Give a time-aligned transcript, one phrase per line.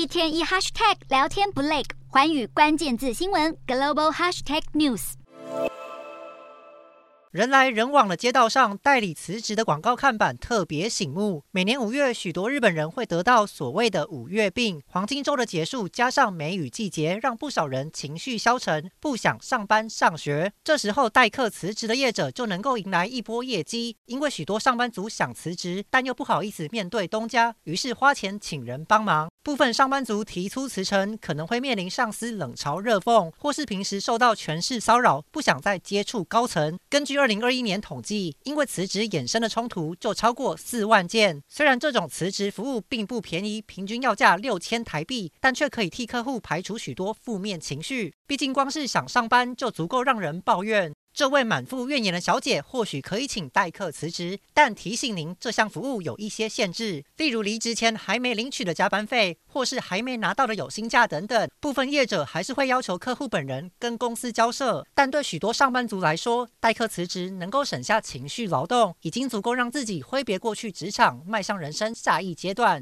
[0.00, 5.12] 一天一 hashtag 聊天不累，环宇关键字新闻 global hashtag news。
[7.30, 11.44] 人来人往的街道上，代理辞职的广告看板特别醒目。
[11.50, 14.80] 每年五月，许多日本人会得到所谓的“五月病”。
[14.88, 20.50] 黄金周的结束，加上梅雨季节，让不少人情绪消沉，不想上班上学。
[20.64, 29.30] 这时候，代课辞职的业者就能够迎来一波业绩，因为许多上班族想辞职，但又不好意思面对东家，于是花钱请人帮忙。
[29.42, 36.78] 部分上班族提出辞呈，可能会面临上司冷嘲热讽，或是平时受到权势骚扰，不想再接触高层。
[36.90, 41.42] 根据二零二一年统计，因为辞职衍生的冲突就超过四万件。
[41.48, 48.12] 虽然这种辞职服务并不便宜，平均要价六千台币，但却可以替客户排除许多负面情绪。
[48.26, 50.92] 毕竟光是想上班就足够让人抱怨。
[51.20, 61.50] 这位满腹怨言的小姐或许可以请代客辞职，但提醒您，这项服务有一些限制，例如离职前还没领取的加班费，或是还没拿到的有薪假等等。
[61.60, 72.78] 部分业者还是会要求客户本人跟公司交涉，但对许多上班族来说，代客辞职能够省下情绪劳动，已经足够让自己挥别过去职场，迈向人生下一阶段。